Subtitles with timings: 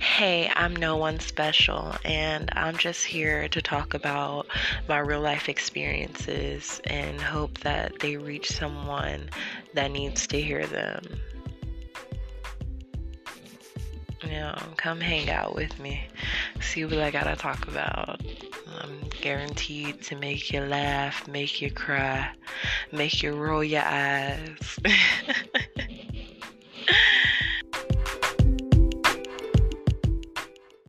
[0.00, 4.46] Hey, I'm no one special, and I'm just here to talk about
[4.88, 9.28] my real life experiences and hope that they reach someone
[9.74, 11.02] that needs to hear them.
[14.22, 16.06] You come hang out with me,
[16.60, 18.20] see what I gotta talk about.
[18.80, 22.30] I'm guaranteed to make you laugh, make you cry,
[22.92, 24.78] make you roll your eyes.